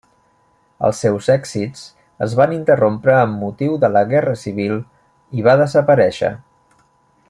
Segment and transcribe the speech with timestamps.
[0.87, 1.83] Els seus èxits
[2.27, 4.77] es van interrompre amb motiu de la Guerra Civil
[5.41, 6.37] i va desaparèixer.